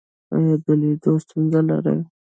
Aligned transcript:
ایا 0.33 0.55
د 0.65 0.67
لیدلو 0.81 1.13
ستونزه 1.23 1.59
لرئ؟ 1.69 1.99